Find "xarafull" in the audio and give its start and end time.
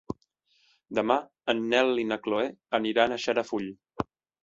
3.29-3.73